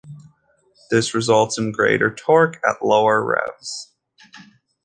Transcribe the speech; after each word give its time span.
This 0.89 1.13
results 1.13 1.59
in 1.59 1.71
greater 1.71 2.11
torque 2.11 2.59
at 2.67 2.83
lower 2.83 3.23
revs. 3.23 3.93